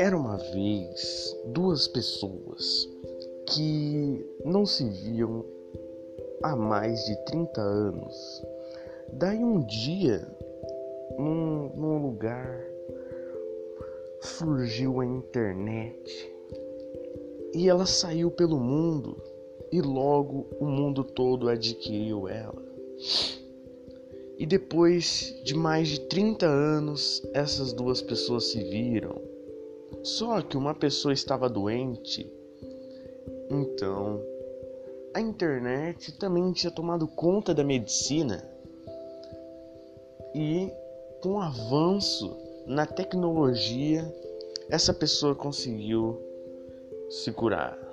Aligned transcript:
Era 0.00 0.16
uma 0.16 0.38
vez 0.38 1.36
duas 1.48 1.86
pessoas 1.86 2.88
que 3.50 4.26
não 4.46 4.64
se 4.64 4.88
viam 4.88 5.44
há 6.42 6.56
mais 6.56 7.04
de 7.04 7.22
30 7.26 7.60
anos. 7.60 8.42
Daí 9.12 9.44
um 9.44 9.60
dia, 9.60 10.26
num, 11.18 11.68
num 11.76 12.02
lugar, 12.02 12.64
surgiu 14.22 15.02
a 15.02 15.04
internet 15.04 16.32
e 17.52 17.68
ela 17.68 17.84
saiu 17.84 18.30
pelo 18.30 18.58
mundo 18.58 19.22
e 19.70 19.82
logo 19.82 20.46
o 20.58 20.64
mundo 20.64 21.04
todo 21.04 21.46
adquiriu 21.46 22.26
ela. 22.26 22.64
E 24.38 24.46
depois 24.46 25.38
de 25.44 25.54
mais 25.54 25.88
de 25.88 26.00
30 26.08 26.46
anos, 26.46 27.22
essas 27.34 27.74
duas 27.74 28.00
pessoas 28.00 28.44
se 28.44 28.64
viram. 28.64 29.29
Só 30.02 30.40
que 30.40 30.56
uma 30.56 30.74
pessoa 30.74 31.12
estava 31.12 31.48
doente. 31.48 32.30
Então, 33.50 34.20
a 35.12 35.20
internet 35.20 36.12
também 36.18 36.52
tinha 36.52 36.70
tomado 36.70 37.06
conta 37.08 37.52
da 37.54 37.64
medicina. 37.64 38.48
E 40.34 40.70
com 41.20 41.34
o 41.34 41.40
avanço 41.40 42.36
na 42.66 42.86
tecnologia, 42.86 44.04
essa 44.68 44.94
pessoa 44.94 45.34
conseguiu 45.34 46.20
se 47.10 47.32
curar. 47.32 47.89